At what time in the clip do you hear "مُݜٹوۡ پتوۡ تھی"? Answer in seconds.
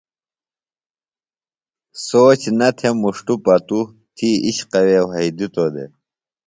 3.01-4.29